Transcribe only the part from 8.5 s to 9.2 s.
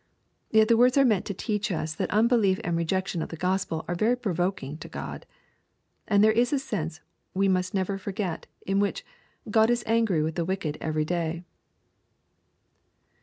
in which"